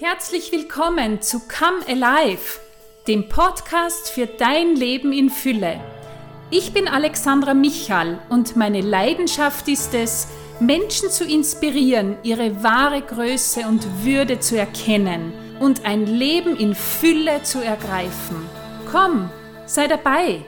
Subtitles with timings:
[0.00, 2.58] Herzlich willkommen zu Come Alive,
[3.06, 5.78] dem Podcast für dein Leben in Fülle.
[6.50, 10.26] Ich bin Alexandra Michal und meine Leidenschaft ist es,
[10.58, 17.44] Menschen zu inspirieren, ihre wahre Größe und Würde zu erkennen und ein Leben in Fülle
[17.44, 18.50] zu ergreifen.
[18.90, 19.30] Komm,
[19.64, 20.44] sei dabei!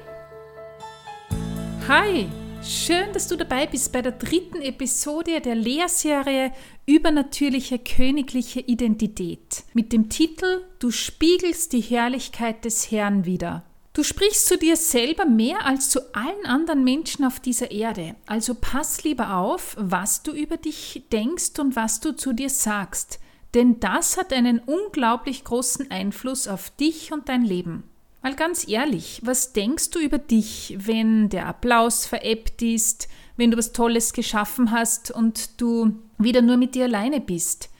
[1.87, 2.29] Hi,
[2.69, 6.53] schön, dass du dabei bist bei der dritten Episode der Lehrserie
[6.87, 13.63] Übernatürliche königliche Identität mit dem Titel Du spiegelst die Herrlichkeit des Herrn wieder.
[13.93, 18.15] Du sprichst zu dir selber mehr als zu allen anderen Menschen auf dieser Erde.
[18.27, 23.21] Also pass lieber auf, was du über dich denkst und was du zu dir sagst.
[23.55, 27.85] Denn das hat einen unglaublich großen Einfluss auf dich und dein Leben.
[28.27, 33.57] Mal ganz ehrlich, was denkst du über dich, wenn der Applaus veräppt ist, wenn du
[33.57, 37.71] was Tolles geschaffen hast und du wieder nur mit dir alleine bist?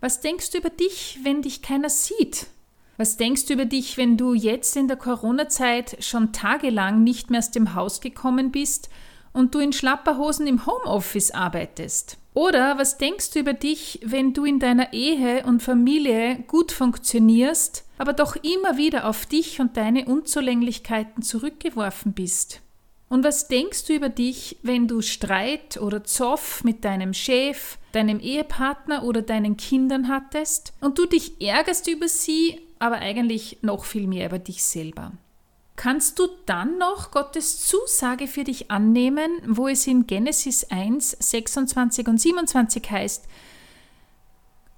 [0.00, 2.48] Was denkst du über dich, wenn dich keiner sieht?
[2.96, 7.38] Was denkst du über dich, wenn du jetzt in der Corona-Zeit schon tagelang nicht mehr
[7.38, 8.90] aus dem Haus gekommen bist
[9.32, 12.18] und du in Schlapperhosen im Homeoffice arbeitest?
[12.34, 17.84] Oder was denkst du über dich, wenn du in deiner Ehe und Familie gut funktionierst,
[17.98, 22.62] aber doch immer wieder auf dich und deine Unzulänglichkeiten zurückgeworfen bist?
[23.10, 28.18] Und was denkst du über dich, wenn du Streit oder Zoff mit deinem Chef, deinem
[28.18, 34.06] Ehepartner oder deinen Kindern hattest und du dich ärgerst über sie, aber eigentlich noch viel
[34.06, 35.12] mehr über dich selber?
[35.82, 42.06] Kannst du dann noch Gottes Zusage für dich annehmen, wo es in Genesis 1, 26
[42.06, 43.24] und 27 heißt,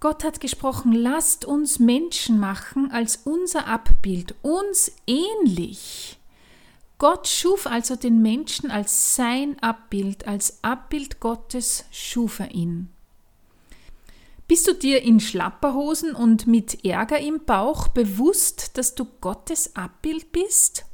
[0.00, 6.18] Gott hat gesprochen, lasst uns Menschen machen als unser Abbild, uns ähnlich.
[6.96, 12.88] Gott schuf also den Menschen als sein Abbild, als Abbild Gottes schuf er ihn.
[14.48, 20.32] Bist du dir in Schlapperhosen und mit Ärger im Bauch bewusst, dass du Gottes Abbild
[20.32, 20.86] bist?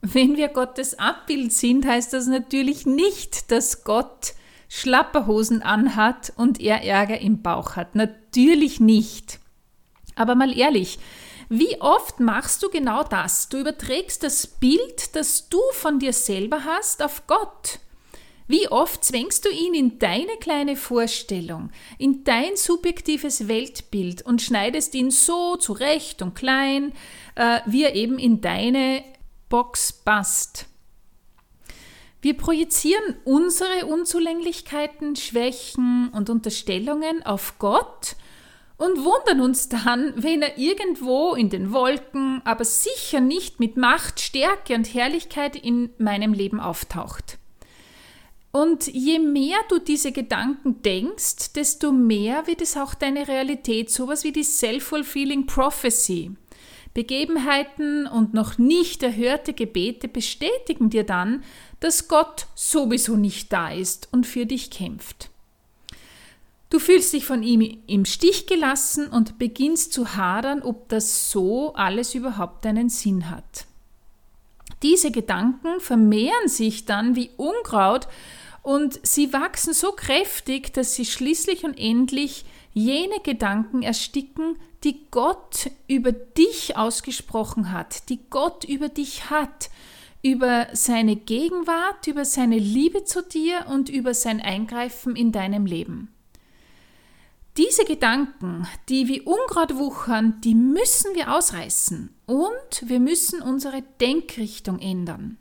[0.00, 4.34] Wenn wir Gottes Abbild sind, heißt das natürlich nicht, dass Gott
[4.68, 7.94] Schlapperhosen anhat und er Ärger im Bauch hat.
[7.94, 9.40] Natürlich nicht.
[10.14, 10.98] Aber mal ehrlich,
[11.48, 13.48] wie oft machst du genau das?
[13.48, 17.80] Du überträgst das Bild, das du von dir selber hast, auf Gott.
[18.46, 24.94] Wie oft zwängst du ihn in deine kleine Vorstellung, in dein subjektives Weltbild und schneidest
[24.94, 26.92] ihn so zurecht und klein,
[27.34, 29.04] äh, wie er eben in deine
[29.48, 30.66] Box passt.
[32.20, 38.16] Wir projizieren unsere Unzulänglichkeiten, Schwächen und Unterstellungen auf Gott
[38.76, 44.20] und wundern uns dann, wenn er irgendwo in den Wolken, aber sicher nicht mit Macht,
[44.20, 47.38] Stärke und Herrlichkeit in meinem Leben auftaucht.
[48.50, 54.24] Und je mehr du diese Gedanken denkst, desto mehr wird es auch deine Realität, sowas
[54.24, 56.32] wie die Self-Fulfilling Prophecy.
[56.94, 61.44] Begebenheiten und noch nicht erhörte Gebete bestätigen dir dann,
[61.80, 65.30] dass Gott sowieso nicht da ist und für dich kämpft.
[66.70, 71.72] Du fühlst dich von ihm im Stich gelassen und beginnst zu hadern, ob das so
[71.74, 73.66] alles überhaupt einen Sinn hat.
[74.82, 78.06] Diese Gedanken vermehren sich dann wie Unkraut
[78.62, 82.44] und sie wachsen so kräftig, dass sie schließlich und endlich
[82.74, 89.70] jene Gedanken ersticken, die Gott über dich ausgesprochen hat, die Gott über dich hat,
[90.22, 96.12] über seine Gegenwart, über seine Liebe zu dir und über sein Eingreifen in deinem Leben.
[97.56, 104.78] Diese Gedanken, die wie Unkraut wuchern, die müssen wir ausreißen und wir müssen unsere Denkrichtung
[104.78, 105.38] ändern.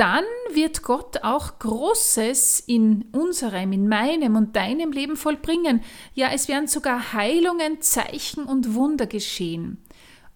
[0.00, 5.82] Dann wird Gott auch Großes in unserem, in meinem und deinem Leben vollbringen.
[6.14, 9.76] Ja, es werden sogar Heilungen, Zeichen und Wunder geschehen.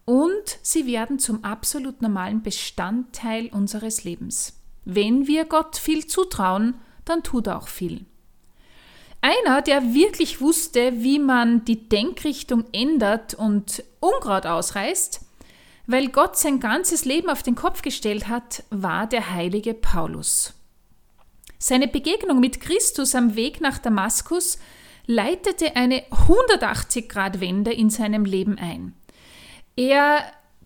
[0.04, 4.52] Und sie werden zum absolut normalen Bestandteil unseres Lebens.
[4.84, 6.74] Wenn wir Gott viel zutrauen,
[7.06, 8.04] dann tut er auch viel.
[9.22, 15.24] Einer, der wirklich wusste, wie man die Denkrichtung ändert und Unkraut ausreißt,
[15.86, 20.54] weil Gott sein ganzes Leben auf den Kopf gestellt hat, war der heilige Paulus.
[21.58, 24.58] Seine Begegnung mit Christus am Weg nach Damaskus
[25.06, 28.94] leitete eine 180-Grad-Wende in seinem Leben ein.
[29.76, 30.24] Er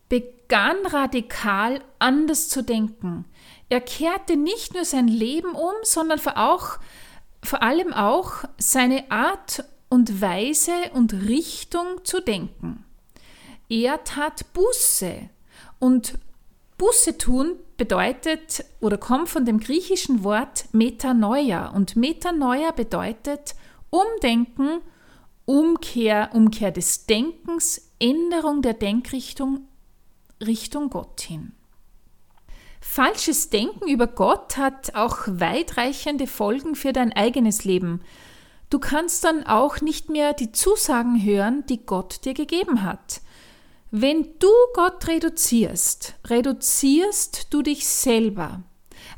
[0.09, 3.25] begann radikal anders zu denken.
[3.69, 6.79] Er kehrte nicht nur sein Leben um, sondern auch
[7.43, 12.85] vor allem auch seine Art und Weise und Richtung zu denken.
[13.69, 15.29] Er tat Buße
[15.79, 16.19] und
[16.79, 23.55] Buße tun bedeutet oder kommt von dem griechischen Wort Metanoia und Metanoia bedeutet
[23.91, 24.81] umdenken
[25.45, 29.67] Umkehr, Umkehr des Denkens, Änderung der Denkrichtung
[30.45, 31.53] Richtung Gott hin.
[32.81, 38.03] Falsches Denken über Gott hat auch weitreichende Folgen für dein eigenes Leben.
[38.71, 43.21] Du kannst dann auch nicht mehr die Zusagen hören, die Gott dir gegeben hat.
[43.91, 48.63] Wenn du Gott reduzierst, reduzierst du dich selber.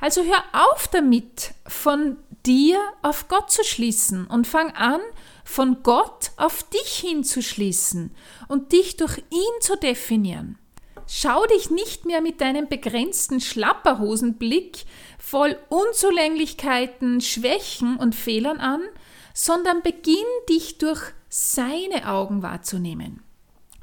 [0.00, 5.00] Also hör auf damit, von dir auf Gott zu schließen und fang an,
[5.44, 8.14] von Gott auf dich hinzuschließen
[8.46, 10.56] und dich durch ihn zu definieren.
[11.08, 14.84] Schau dich nicht mehr mit deinem begrenzten Schlapperhosenblick
[15.19, 18.82] voll Unzulänglichkeiten, Schwächen und Fehlern an,
[19.34, 20.14] sondern beginn
[20.49, 23.25] dich durch seine Augen wahrzunehmen.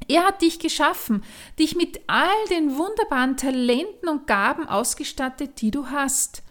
[0.08, 1.22] Er hat dich geschaffen,
[1.58, 6.42] dich mit all den wunderbaren Talenten und Gaben ausgestattet, die du hast.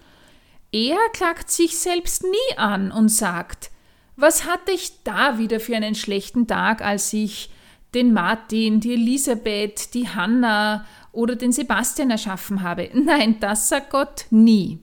[0.72, 3.72] Er klagt sich selbst nie an und sagt,
[4.16, 7.50] was hatte ich da wieder für einen schlechten Tag, als ich
[7.94, 12.90] den Martin, die Elisabeth, die Hanna oder den Sebastian erschaffen habe.
[12.94, 14.80] Nein, das sagt Gott nie.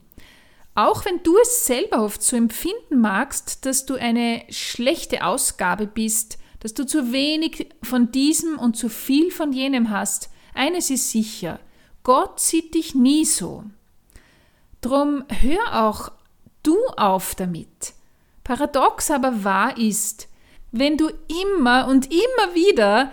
[0.75, 6.39] Auch wenn du es selber oft so empfinden magst, dass du eine schlechte Ausgabe bist,
[6.65, 11.61] dass du zu wenig von diesem und zu viel von jenem hast, eines ist sicher,
[12.05, 13.65] Gott sieht dich nie so.
[14.81, 16.11] Drum hör auch
[16.63, 17.93] du auf damit.
[18.45, 20.29] Paradox aber wahr ist,
[20.73, 21.11] wenn du
[21.51, 23.13] immer und immer wieder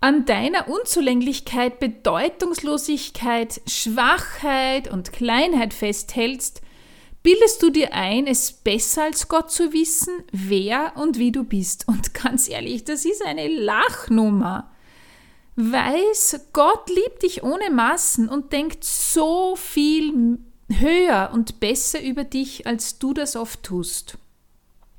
[0.00, 6.62] an deiner Unzulänglichkeit, Bedeutungslosigkeit, Schwachheit und Kleinheit festhältst,
[7.28, 11.86] bildest du dir ein, es besser als Gott zu wissen, wer und wie du bist.
[11.86, 14.70] Und ganz ehrlich, das ist eine Lachnummer.
[15.54, 20.38] Weiß, Gott liebt dich ohne Massen und denkt so viel
[20.70, 24.16] höher und besser über dich, als du das oft tust.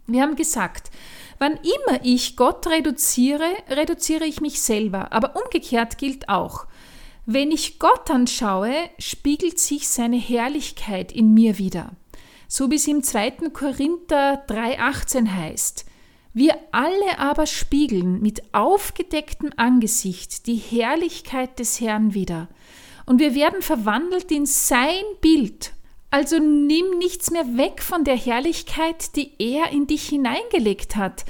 [0.05, 0.91] Wir haben gesagt,
[1.39, 5.13] Wann immer ich Gott reduziere, reduziere ich mich selber.
[5.13, 6.67] Aber umgekehrt gilt auch.
[7.25, 11.95] Wenn ich Gott anschaue, spiegelt sich seine Herrlichkeit in mir wieder.
[12.49, 13.51] So wie es im 2.
[13.53, 15.85] Korinther 3,18 heißt.
[16.33, 22.49] Wir alle aber spiegeln mit aufgedecktem Angesicht die Herrlichkeit des Herrn wieder.
[23.05, 25.71] Und wir werden verwandelt in sein Bild
[26.11, 31.23] also nimm nichts mehr weg von der Herrlichkeit, die er in dich hineingelegt hat.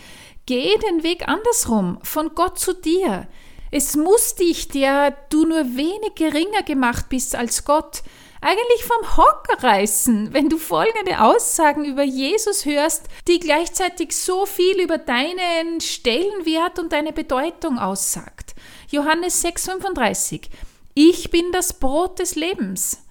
[0.45, 3.27] Geh den Weg andersrum, von Gott zu dir.
[3.71, 8.03] Es muss dich, der du nur wenig geringer gemacht bist als Gott,
[8.41, 14.79] eigentlich vom Hocker reißen, wenn du folgende Aussagen über Jesus hörst, die gleichzeitig so viel
[14.79, 18.55] über deinen Stellenwert und deine Bedeutung aussagt.
[18.89, 20.47] Johannes 6,35
[20.93, 23.03] Ich bin das Brot des Lebens.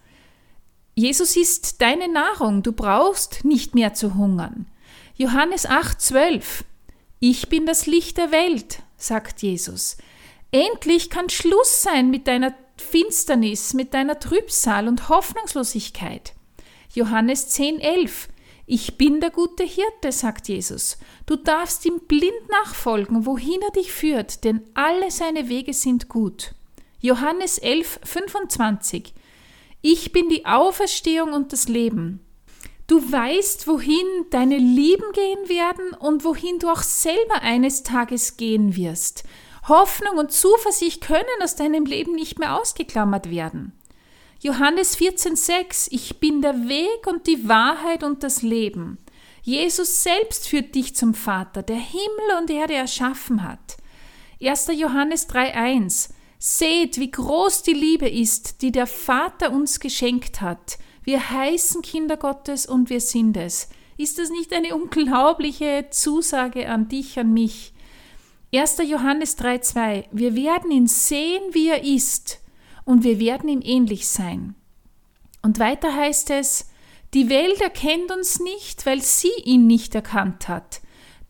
[0.94, 4.66] Jesus ist deine Nahrung, du brauchst nicht mehr zu hungern.
[5.14, 6.64] Johannes 8, 12.
[7.20, 9.96] Ich bin das Licht der Welt, sagt Jesus.
[10.50, 16.34] Endlich kann Schluss sein mit deiner Finsternis, mit deiner Trübsal und Hoffnungslosigkeit.
[16.94, 18.28] Johannes 10, 11.
[18.66, 20.98] Ich bin der gute Hirte, sagt Jesus.
[21.26, 26.54] Du darfst ihm blind nachfolgen, wohin er dich führt, denn alle seine Wege sind gut.
[27.00, 29.14] Johannes 11, 25.
[29.80, 32.20] Ich bin die Auferstehung und das Leben.
[32.88, 38.76] Du weißt, wohin deine Lieben gehen werden und wohin du auch selber eines Tages gehen
[38.76, 39.24] wirst.
[39.68, 43.72] Hoffnung und Zuversicht können aus deinem Leben nicht mehr ausgeklammert werden.
[44.40, 48.98] Johannes 14,6 Ich bin der Weg und die Wahrheit und das Leben.
[49.42, 53.76] Jesus selbst führt dich zum Vater, der Himmel und Erde erschaffen hat.
[54.40, 54.68] 1.
[54.76, 60.78] Johannes 3,1 Seht, wie groß die Liebe ist, die der Vater uns geschenkt hat.
[61.02, 63.68] Wir heißen Kinder Gottes und wir sind es.
[63.96, 67.72] Ist das nicht eine unglaubliche Zusage an dich, an mich?
[68.50, 68.78] 1.
[68.86, 72.40] Johannes 3,2 Wir werden ihn sehen, wie er ist,
[72.86, 74.54] und wir werden ihm ähnlich sein.
[75.42, 76.70] Und weiter heißt es,
[77.12, 80.80] die Welt erkennt uns nicht, weil sie ihn nicht erkannt hat.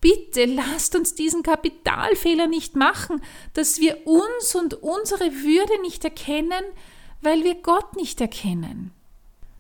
[0.00, 3.20] Bitte lasst uns diesen Kapitalfehler nicht machen,
[3.52, 6.62] dass wir uns und unsere Würde nicht erkennen,
[7.20, 8.92] weil wir Gott nicht erkennen.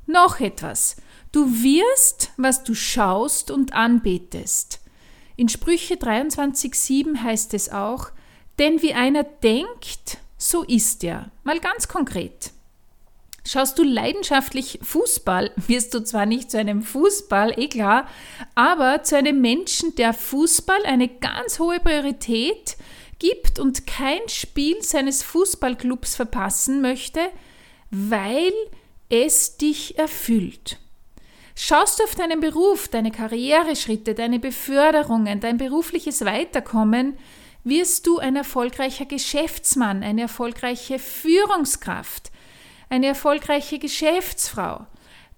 [0.06, 0.96] Noch etwas.
[1.32, 4.77] Du wirst, was du schaust und anbetest.
[5.38, 8.10] In Sprüche 23,7 heißt es auch,
[8.58, 11.30] denn wie einer denkt, so ist er.
[11.44, 12.50] Mal ganz konkret.
[13.46, 18.08] Schaust du leidenschaftlich Fußball, wirst du zwar nicht zu einem Fußball, eh klar,
[18.56, 22.76] aber zu einem Menschen, der Fußball eine ganz hohe Priorität
[23.20, 27.20] gibt und kein Spiel seines Fußballclubs verpassen möchte,
[27.92, 28.52] weil
[29.08, 30.80] es dich erfüllt.
[31.60, 37.18] Schaust du auf deinen Beruf, deine Karriereschritte, deine Beförderungen, dein berufliches Weiterkommen,
[37.64, 42.30] wirst du ein erfolgreicher Geschäftsmann, eine erfolgreiche Führungskraft,
[42.90, 44.86] eine erfolgreiche Geschäftsfrau.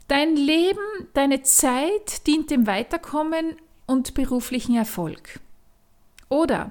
[0.08, 5.40] Dein Leben, deine Zeit dient dem Weiterkommen und beruflichen Erfolg.
[6.28, 6.70] Oder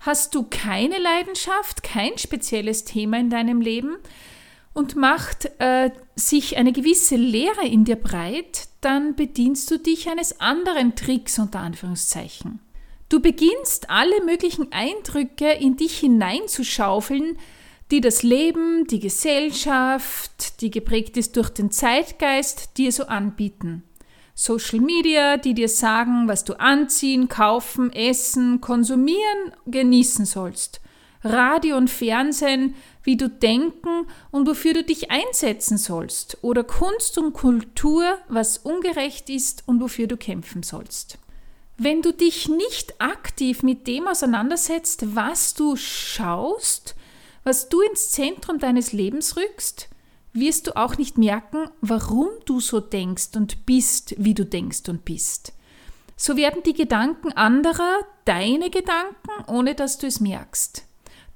[0.00, 3.98] hast du keine Leidenschaft, kein spezielles Thema in deinem Leben
[4.76, 10.38] und macht äh, sich eine gewisse Lehre in dir breit, dann bedienst du dich eines
[10.38, 12.60] anderen Tricks unter Anführungszeichen.
[13.08, 17.38] Du beginnst alle möglichen Eindrücke in dich hineinzuschaufeln,
[17.90, 23.82] die das Leben, die Gesellschaft, die geprägt ist durch den Zeitgeist, dir so anbieten.
[24.34, 30.82] Social Media, die dir sagen, was du anziehen, kaufen, essen, konsumieren, genießen sollst.
[31.22, 36.38] Radio und Fernsehen, wie du denken und wofür du dich einsetzen sollst.
[36.42, 41.18] Oder Kunst und Kultur, was ungerecht ist und wofür du kämpfen sollst.
[41.78, 46.94] Wenn du dich nicht aktiv mit dem auseinandersetzt, was du schaust,
[47.44, 49.88] was du ins Zentrum deines Lebens rückst,
[50.32, 55.04] wirst du auch nicht merken, warum du so denkst und bist, wie du denkst und
[55.04, 55.52] bist.
[56.16, 60.85] So werden die Gedanken anderer deine Gedanken, ohne dass du es merkst.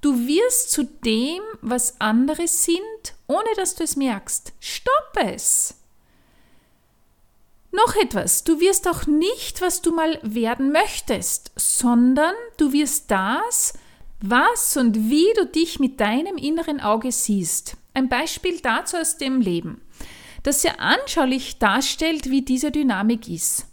[0.01, 2.81] Du wirst zu dem, was andere sind,
[3.27, 4.53] ohne dass du es merkst.
[4.59, 5.75] Stopp es!
[7.73, 13.75] Noch etwas, du wirst auch nicht, was du mal werden möchtest, sondern du wirst das,
[14.21, 17.77] was und wie du dich mit deinem inneren Auge siehst.
[17.95, 19.81] Ein Beispiel dazu aus dem Leben,
[20.43, 23.67] das sehr anschaulich darstellt, wie diese Dynamik ist.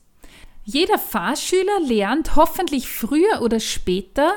[0.63, 4.35] Jeder Fahrschüler lernt hoffentlich früher oder später,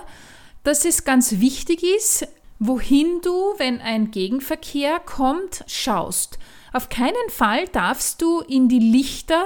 [0.63, 6.39] dass es ganz wichtig ist, wohin du, wenn ein Gegenverkehr kommt, schaust
[6.73, 9.45] auf keinen Fall darfst du in die Lichter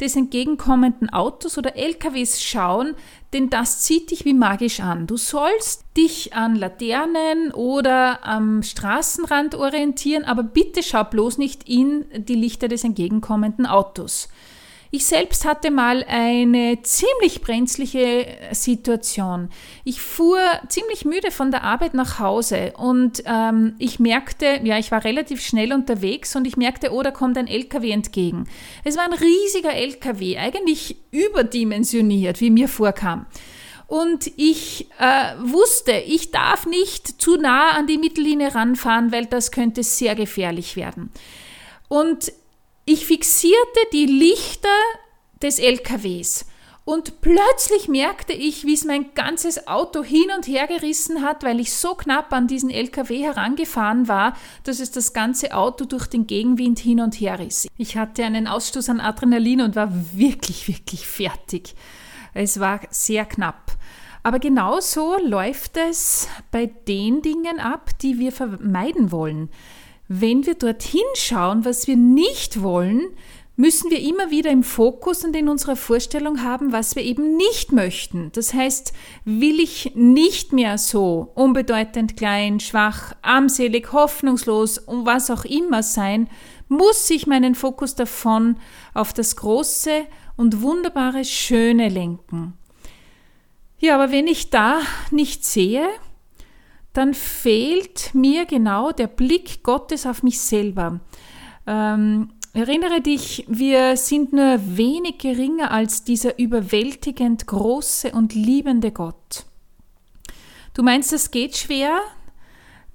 [0.00, 2.94] des entgegenkommenden Autos oder LKWs schauen,
[3.32, 5.06] denn das zieht dich wie magisch an.
[5.06, 12.04] Du sollst dich an Laternen oder am Straßenrand orientieren, aber bitte schau bloß nicht in
[12.14, 14.28] die Lichter des entgegenkommenden Autos.
[14.90, 19.50] Ich selbst hatte mal eine ziemlich brenzliche Situation.
[19.84, 20.38] Ich fuhr
[20.68, 25.44] ziemlich müde von der Arbeit nach Hause und ähm, ich merkte, ja, ich war relativ
[25.44, 28.46] schnell unterwegs und ich merkte, oh, da kommt ein LKW entgegen.
[28.84, 33.26] Es war ein riesiger LKW, eigentlich überdimensioniert, wie mir vorkam.
[33.88, 39.52] Und ich äh, wusste, ich darf nicht zu nah an die Mittellinie ranfahren, weil das
[39.52, 41.10] könnte sehr gefährlich werden.
[41.88, 42.32] Und
[42.86, 44.68] ich fixierte die Lichter
[45.42, 46.46] des LKWs
[46.84, 51.58] und plötzlich merkte ich, wie es mein ganzes Auto hin und her gerissen hat, weil
[51.58, 56.28] ich so knapp an diesen LKW herangefahren war, dass es das ganze Auto durch den
[56.28, 57.66] Gegenwind hin und her riss.
[57.76, 61.74] Ich hatte einen Ausstoß an Adrenalin und war wirklich, wirklich fertig.
[62.34, 63.72] Es war sehr knapp.
[64.22, 69.50] Aber genauso läuft es bei den Dingen ab, die wir vermeiden wollen.
[70.08, 73.08] Wenn wir dorthin schauen, was wir nicht wollen,
[73.56, 77.72] müssen wir immer wieder im Fokus und in unserer Vorstellung haben, was wir eben nicht
[77.72, 78.30] möchten.
[78.32, 78.92] Das heißt,
[79.24, 86.28] will ich nicht mehr so unbedeutend klein, schwach, armselig, hoffnungslos und was auch immer sein,
[86.68, 88.56] muss ich meinen Fokus davon
[88.92, 90.04] auf das große
[90.36, 92.54] und wunderbare Schöne lenken.
[93.78, 95.86] Ja, aber wenn ich da nicht sehe,
[96.96, 101.00] dann fehlt mir genau der Blick Gottes auf mich selber.
[101.66, 109.44] Ähm, erinnere dich, wir sind nur wenig geringer als dieser überwältigend große und liebende Gott.
[110.72, 112.00] Du meinst, es geht schwer?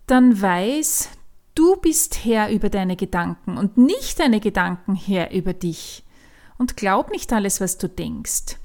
[0.08, 1.10] Dann weiß,
[1.54, 6.04] du bist Herr über deine Gedanken und nicht deine Gedanken Herr über dich.
[6.58, 8.58] Und glaub nicht alles, was du denkst.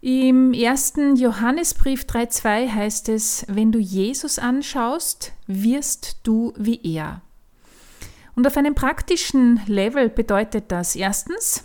[0.00, 7.22] Im ersten Johannesbrief 3.2 heißt es, wenn du Jesus anschaust, wirst du wie er.
[8.34, 11.64] Und auf einem praktischen Level bedeutet das erstens,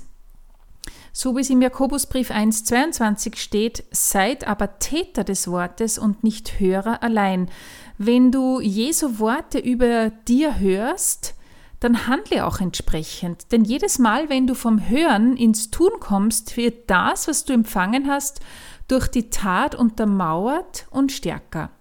[1.12, 7.04] so wie es im Jakobusbrief 1.22 steht, seid aber Täter des Wortes und nicht Hörer
[7.04, 7.50] allein.
[7.98, 11.36] Wenn du Jesu Worte über dir hörst,
[11.82, 13.52] dann handle auch entsprechend.
[13.52, 18.08] Denn jedes Mal, wenn du vom Hören ins Tun kommst, wird das, was du empfangen
[18.08, 18.40] hast,
[18.88, 21.72] durch die Tat untermauert und stärker.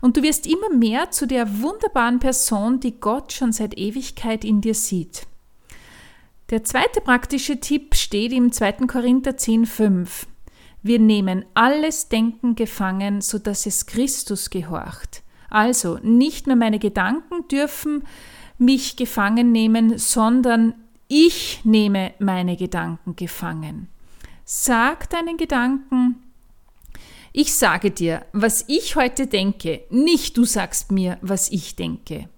[0.00, 4.60] Und du wirst immer mehr zu der wunderbaren Person, die Gott schon seit Ewigkeit in
[4.60, 5.26] dir sieht.
[6.50, 8.72] Der zweite praktische Tipp steht im 2.
[8.86, 10.26] Korinther 10,5.
[10.82, 15.22] Wir nehmen alles Denken gefangen, so dass es Christus gehorcht.
[15.48, 18.04] Also nicht nur meine Gedanken dürfen
[18.58, 20.74] mich gefangen nehmen, sondern
[21.08, 23.88] Ich nehme meine Gedanken gefangen.
[24.44, 26.16] Sag deinen Gedanken,
[27.32, 32.28] ich sage dir, was ich heute denke, nicht du sagst mir, was ich denke.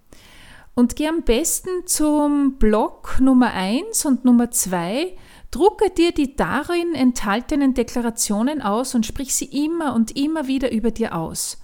[0.75, 5.17] Und geh am besten zum Block Nummer 1 und Nummer 2,
[5.51, 10.91] drucke dir die darin enthaltenen Deklarationen aus und sprich sie immer und immer wieder über
[10.91, 11.59] dir aus.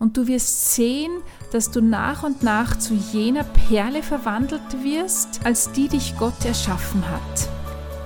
[0.00, 1.12] Und du wirst sehen,
[1.52, 7.04] dass du nach und nach zu jener Perle verwandelt wirst, als die dich Gott erschaffen
[7.06, 7.48] hat.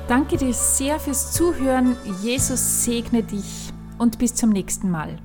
[0.08, 1.96] Danke dir sehr fürs Zuhören.
[2.22, 5.18] Jesus segne dich und bis zum nächsten Mal.